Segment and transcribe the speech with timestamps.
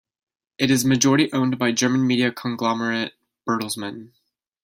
[0.57, 3.13] It is majority-owned by German media conglomerate
[3.47, 4.13] Bertelsmann.